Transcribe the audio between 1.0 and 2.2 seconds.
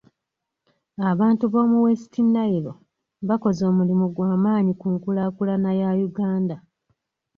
Abantu b'omu West